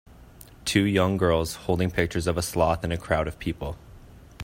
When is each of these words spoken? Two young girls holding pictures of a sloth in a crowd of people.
Two 0.65 0.81
young 0.81 1.15
girls 1.17 1.53
holding 1.67 1.91
pictures 1.91 2.25
of 2.25 2.35
a 2.35 2.41
sloth 2.41 2.83
in 2.83 2.91
a 2.91 2.97
crowd 2.97 3.27
of 3.27 3.37
people. 3.37 3.77